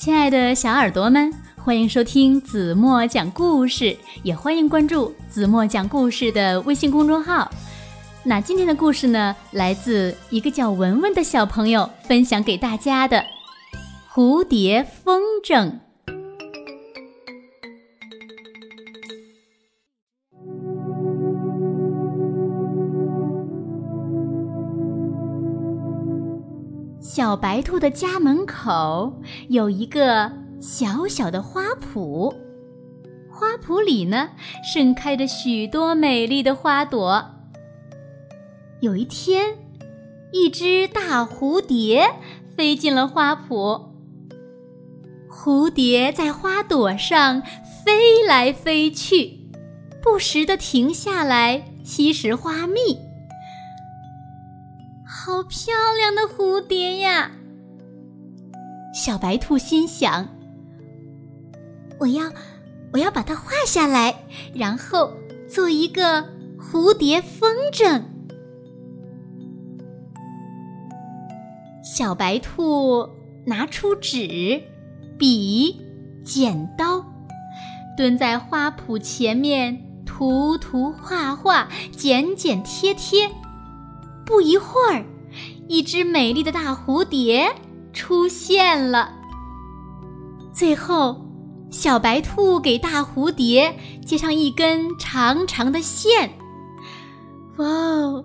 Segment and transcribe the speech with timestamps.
[0.00, 1.30] 亲爱的小耳朵们，
[1.62, 7.50] 欢迎收听子墨讲故事，也欢迎关注子墨讲故事的微信公众号。
[8.22, 13.18] 那今天的故事呢，来自一个叫文文的小朋友分享给大家的
[14.10, 15.66] 《蝴蝶风筝》。
[27.12, 32.32] 小白兔的家门口有一个小小的花圃，
[33.28, 34.30] 花圃里呢
[34.62, 37.26] 盛开着许多美丽的花朵。
[38.78, 39.58] 有一天，
[40.32, 42.12] 一只大蝴蝶
[42.56, 43.88] 飞进了花圃，
[45.28, 47.42] 蝴蝶在花朵上
[47.84, 49.50] 飞来飞去，
[50.00, 53.09] 不时地停下来吸食花蜜。
[55.12, 57.32] 好漂亮的蝴蝶呀！
[58.94, 60.28] 小白兔心想
[61.98, 62.30] ：“我要，
[62.92, 64.22] 我要把它画下来，
[64.54, 65.12] 然后
[65.48, 68.02] 做一个蝴蝶风筝。”
[71.82, 73.10] 小白兔
[73.44, 74.62] 拿出纸、
[75.18, 75.84] 笔、
[76.24, 77.04] 剪刀，
[77.96, 79.76] 蹲在花圃前面
[80.06, 83.28] 涂涂画画、剪剪贴贴。
[84.30, 85.04] 不一会儿，
[85.66, 87.52] 一只美丽的大蝴蝶
[87.92, 89.12] 出现了。
[90.52, 91.26] 最后，
[91.68, 96.30] 小白兔给大蝴蝶接上一根长长的线。
[97.56, 98.24] 哇哦，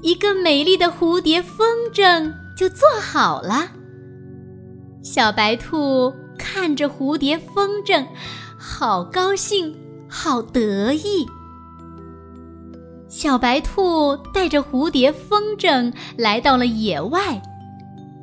[0.00, 3.72] 一个美丽的蝴蝶风筝就做好了。
[5.02, 8.06] 小白兔看着蝴蝶风筝，
[8.56, 9.76] 好高兴，
[10.08, 11.26] 好得意。
[13.08, 17.40] 小白兔带着蝴蝶风筝来到了野外，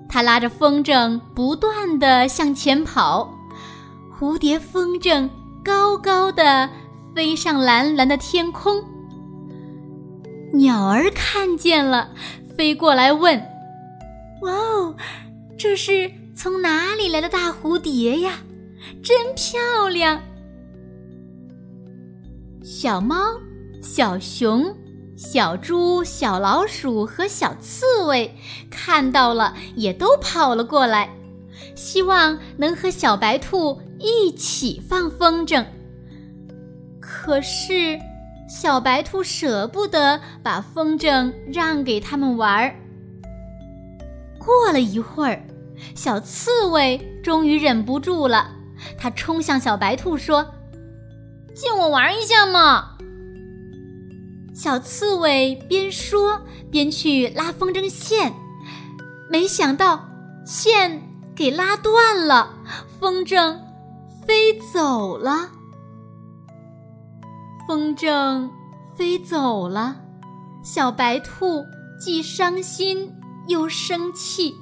[0.10, 3.34] 它拉着风筝不断地向前跑，
[4.20, 5.30] 蝴蝶风筝
[5.64, 6.70] 高高的
[7.16, 8.84] 飞上蓝蓝的天空。
[10.54, 12.10] 鸟儿看见了，
[12.56, 13.40] 飞过来问
[14.44, 14.96] ：“哇哦，
[15.58, 18.34] 这是从哪里来的大蝴蝶呀？
[19.02, 20.22] 真漂亮！”
[22.62, 23.16] 小猫。
[23.84, 24.76] 小熊、
[25.18, 28.34] 小猪、小老鼠和小刺猬
[28.72, 31.10] 看到了，也都跑了过来，
[31.76, 35.66] 希望能和小白兔一起放风筝。
[37.02, 38.00] 可是，
[38.50, 42.76] 小白兔舍不得把风筝让给他们玩儿。
[44.40, 45.46] 过了一会儿，
[45.94, 48.50] 小刺猬终于忍不住了，
[48.98, 50.54] 它冲向小白兔说
[51.54, 52.92] ：“借我玩一下嘛！”
[54.54, 58.34] 小刺猬边说边去拉风筝线，
[59.30, 60.08] 没想到
[60.46, 61.02] 线
[61.36, 62.54] 给拉断了，
[63.00, 63.60] 风筝
[64.28, 65.50] 飞走了。
[67.68, 68.50] 风筝
[68.96, 69.96] 飞走了，
[70.64, 71.66] 小白兔
[72.00, 73.12] 既伤心
[73.48, 74.54] 又生气，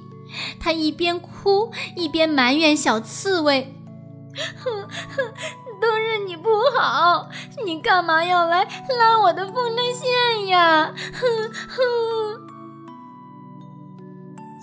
[0.58, 3.74] 它一边哭一边埋怨小刺猬
[4.56, 5.34] ：“哼哼。”
[5.82, 6.48] 都是你不
[6.78, 7.28] 好，
[7.66, 8.62] 你干嘛要来
[8.98, 10.94] 拉我的风筝线呀？
[11.12, 11.82] 哼哼！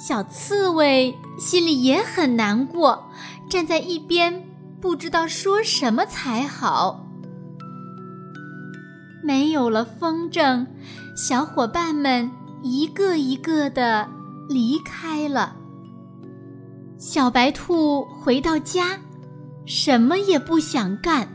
[0.07, 3.11] 小刺猬心里也很难过，
[3.49, 4.47] 站在一边
[4.79, 7.05] 不知道说什么才好。
[9.21, 10.65] 没有了风筝，
[11.17, 12.31] 小伙伴们
[12.63, 14.07] 一个一个的
[14.47, 15.57] 离开了。
[16.97, 19.01] 小白兔回到家。
[19.69, 21.29] 什么也不想干，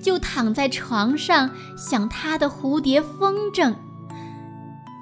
[0.00, 3.74] 就躺在床上想他的蝴蝶风筝。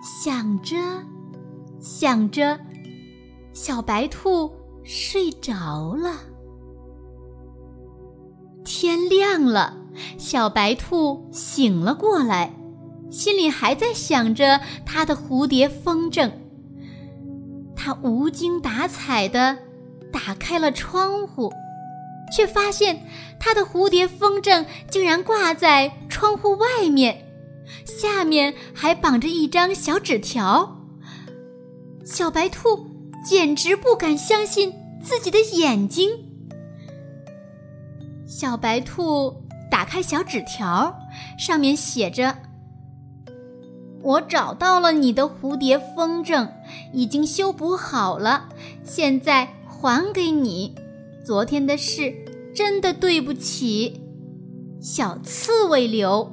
[0.02, 0.76] 想着，
[1.78, 2.58] 想着，
[3.52, 4.50] 小白兔
[4.82, 6.14] 睡着了。
[8.64, 9.76] 天亮了，
[10.16, 12.54] 小白兔醒了过来，
[13.10, 16.32] 心里还在想着他的蝴蝶风筝。
[17.76, 19.58] 他无精打采地
[20.10, 21.52] 打开了窗户。
[22.30, 23.06] 却发现
[23.38, 27.26] 他的蝴蝶风筝竟然挂在窗户外面，
[27.84, 30.76] 下面还绑着一张小纸条。
[32.04, 32.86] 小白兔
[33.24, 34.72] 简直不敢相信
[35.02, 36.10] 自己的眼睛。
[38.26, 40.98] 小白兔打开小纸条，
[41.38, 42.36] 上面写着
[44.02, 46.48] ：“我找到了你的蝴蝶风筝，
[46.92, 48.48] 已经修补好了，
[48.84, 50.74] 现在还给你。”
[51.22, 52.14] 昨天的事
[52.54, 54.00] 真的对不起，
[54.80, 56.32] 小刺猬流。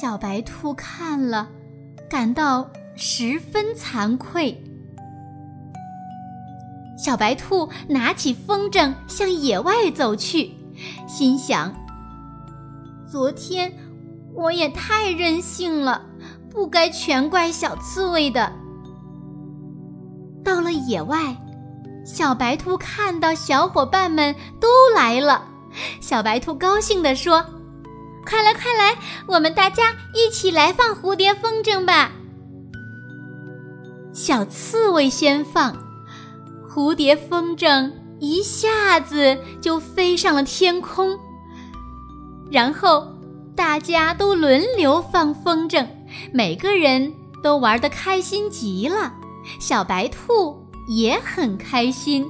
[0.00, 1.48] 小白兔看了，
[2.10, 4.62] 感到十分惭愧。
[6.98, 10.52] 小白兔拿起风筝向野外走去，
[11.06, 11.74] 心想：
[13.10, 13.72] 昨天
[14.34, 16.04] 我也太任性了，
[16.50, 18.52] 不该全怪小刺猬的。
[20.44, 21.34] 到了野外，
[22.04, 25.46] 小白兔看到小伙伴们都来了，
[26.00, 27.44] 小白兔高兴地说
[28.26, 28.96] ：“快来快来，
[29.26, 32.12] 我们大家一起来放蝴蝶风筝吧！”
[34.12, 35.76] 小刺猬先放，
[36.68, 41.16] 蝴蝶风筝一下子就飞上了天空，
[42.50, 43.06] 然后
[43.54, 45.86] 大家都轮流放风筝，
[46.32, 49.12] 每个人都玩得开心极了。
[49.60, 52.26] 小白兔也很开心。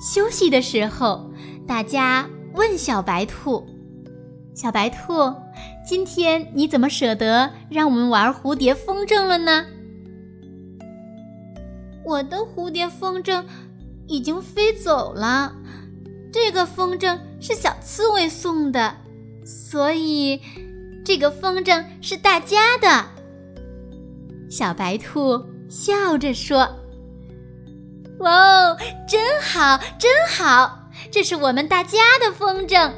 [0.00, 1.30] 休息的时候，
[1.66, 3.64] 大家问小白兔
[4.52, 5.32] ：“小白兔，
[5.86, 9.64] 今天你怎么舍得让我们玩蝴蝶风筝了呢
[12.04, 13.44] ？”“我的蝴蝶风筝
[14.08, 15.54] 已经飞走了，
[16.32, 18.96] 这个风筝是小刺猬送的，
[19.44, 20.40] 所以
[21.04, 23.06] 这个风筝是大家的。”
[24.50, 25.40] 小白兔
[25.72, 26.68] 笑着说
[28.20, 28.76] ：“哇哦，
[29.08, 30.90] 真好，真好！
[31.10, 32.92] 这是我们大家的风筝。”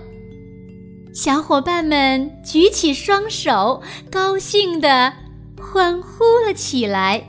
[1.15, 3.81] 小伙伴们举起双手，
[4.11, 5.13] 高兴地
[5.57, 7.23] 欢呼了起来。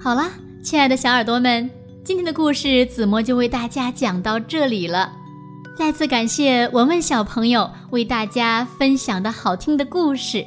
[0.00, 0.32] 好了，
[0.64, 1.70] 亲爱的小耳朵们，
[2.04, 5.12] 今天的故事子墨就为大家讲到这里了。
[5.78, 10.44] 再次感谢文文小朋友为大家分享的好听的故事。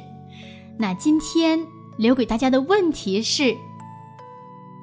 [0.78, 3.56] 那今天留给大家的问题是：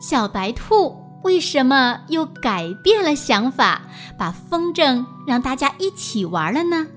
[0.01, 3.83] 小白兔为什么又改变了想法，
[4.17, 6.87] 把风筝让大家一起玩了呢？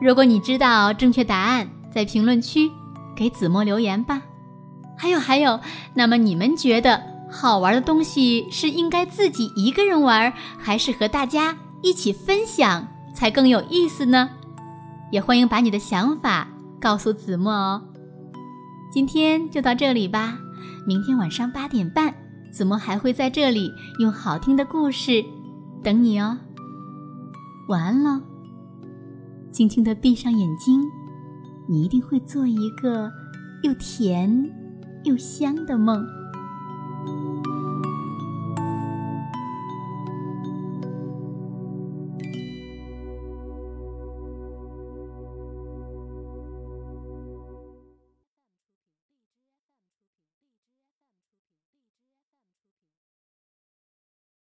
[0.00, 2.70] 如果你知道正确答案，在评论区
[3.14, 4.22] 给子墨留言吧。
[4.96, 5.60] 还有还有，
[5.94, 11.56] 那么你们觉得好玩的东西是应该自己一个人玩，还是和大家？
[11.82, 14.30] 一起分享才更有意思呢，
[15.10, 16.46] 也欢迎把你的想法
[16.82, 17.80] 告诉子墨哦。
[18.92, 20.36] 今天就到这里吧，
[20.84, 22.12] 明天晚上八点半，
[22.50, 23.70] 子墨还会在这里
[24.00, 25.24] 用好听的故事
[25.82, 26.36] 等你哦。
[27.68, 28.20] 晚安喽，
[29.52, 30.82] 轻轻的闭上眼睛，
[31.68, 33.08] 你一定会做一个
[33.62, 34.50] 又甜
[35.04, 36.04] 又香的梦。